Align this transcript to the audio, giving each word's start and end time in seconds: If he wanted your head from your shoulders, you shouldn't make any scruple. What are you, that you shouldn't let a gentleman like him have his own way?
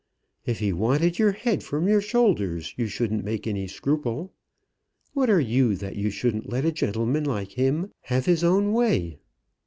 If 0.47 0.57
he 0.57 0.73
wanted 0.73 1.19
your 1.19 1.33
head 1.33 1.61
from 1.61 1.87
your 1.87 2.01
shoulders, 2.01 2.73
you 2.75 2.87
shouldn't 2.87 3.23
make 3.23 3.45
any 3.45 3.67
scruple. 3.67 4.33
What 5.13 5.29
are 5.29 5.39
you, 5.39 5.75
that 5.75 5.95
you 5.95 6.09
shouldn't 6.09 6.49
let 6.49 6.65
a 6.65 6.71
gentleman 6.71 7.23
like 7.25 7.51
him 7.51 7.91
have 8.05 8.25
his 8.25 8.43
own 8.43 8.73
way? 8.73 9.19